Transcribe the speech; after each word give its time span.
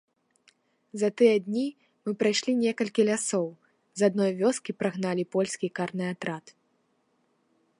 За 1.01 1.09
тыя 1.21 1.33
дні 1.47 1.65
мы 2.09 2.13
прайшлі 2.23 2.55
некалькі 2.63 3.01
лясоў, 3.09 3.45
з 4.01 4.07
адной 4.07 4.31
вёскі 4.41 4.71
прагналі 4.81 5.23
польскі 5.37 5.67
карны 5.81 6.05
атрад. 6.15 6.45